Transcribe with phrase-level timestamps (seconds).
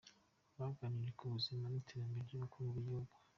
[0.57, 3.15] Baganiriye ku buzima n’iterambere ry’ubukungu bw’igihugu.